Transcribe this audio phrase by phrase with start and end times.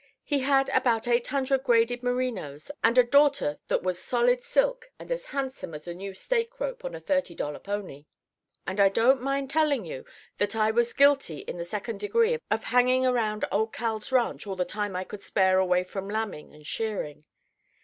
[0.23, 5.11] He had about eight hundred graded merinos and a daughter that was solid silk and
[5.11, 8.07] as handsome as a new stake rope on a thirty dollar pony.
[8.65, 10.03] And I don't mind telling you
[10.39, 14.55] that I was guilty in the second degree of hanging around old Cal's ranch all
[14.55, 17.25] the time I could spare away from lambing and shearing.